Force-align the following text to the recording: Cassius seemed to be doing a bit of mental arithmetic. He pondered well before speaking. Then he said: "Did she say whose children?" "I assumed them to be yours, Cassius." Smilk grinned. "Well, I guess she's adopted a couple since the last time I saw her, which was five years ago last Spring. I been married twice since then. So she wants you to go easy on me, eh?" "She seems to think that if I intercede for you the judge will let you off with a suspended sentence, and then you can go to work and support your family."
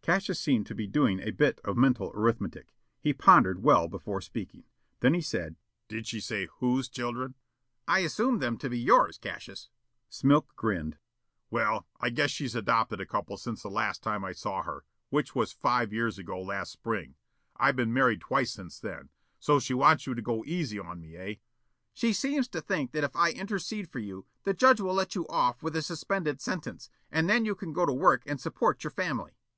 Cassius 0.00 0.40
seemed 0.40 0.64
to 0.68 0.74
be 0.74 0.86
doing 0.86 1.20
a 1.20 1.30
bit 1.30 1.60
of 1.62 1.76
mental 1.76 2.10
arithmetic. 2.14 2.74
He 3.02 3.12
pondered 3.12 3.62
well 3.62 3.86
before 3.86 4.22
speaking. 4.22 4.64
Then 5.00 5.12
he 5.12 5.20
said: 5.20 5.56
"Did 5.88 6.06
she 6.06 6.20
say 6.20 6.48
whose 6.58 6.88
children?" 6.88 7.34
"I 7.86 7.98
assumed 7.98 8.40
them 8.40 8.56
to 8.60 8.70
be 8.70 8.78
yours, 8.78 9.18
Cassius." 9.18 9.68
Smilk 10.10 10.56
grinned. 10.56 10.96
"Well, 11.50 11.86
I 12.00 12.08
guess 12.08 12.30
she's 12.30 12.54
adopted 12.54 12.98
a 12.98 13.04
couple 13.04 13.36
since 13.36 13.60
the 13.62 13.68
last 13.68 14.02
time 14.02 14.24
I 14.24 14.32
saw 14.32 14.62
her, 14.62 14.86
which 15.10 15.34
was 15.34 15.52
five 15.52 15.92
years 15.92 16.18
ago 16.18 16.40
last 16.40 16.72
Spring. 16.72 17.16
I 17.58 17.70
been 17.70 17.92
married 17.92 18.22
twice 18.22 18.52
since 18.52 18.80
then. 18.80 19.10
So 19.38 19.60
she 19.60 19.74
wants 19.74 20.06
you 20.06 20.14
to 20.14 20.22
go 20.22 20.42
easy 20.46 20.78
on 20.78 20.98
me, 21.02 21.14
eh?" 21.16 21.34
"She 21.92 22.14
seems 22.14 22.48
to 22.48 22.62
think 22.62 22.92
that 22.92 23.04
if 23.04 23.14
I 23.14 23.32
intercede 23.32 23.90
for 23.90 23.98
you 23.98 24.24
the 24.44 24.54
judge 24.54 24.80
will 24.80 24.94
let 24.94 25.14
you 25.14 25.26
off 25.28 25.62
with 25.62 25.76
a 25.76 25.82
suspended 25.82 26.40
sentence, 26.40 26.88
and 27.10 27.28
then 27.28 27.44
you 27.44 27.54
can 27.54 27.74
go 27.74 27.84
to 27.84 27.92
work 27.92 28.22
and 28.24 28.40
support 28.40 28.82
your 28.82 28.90
family." 28.90 29.32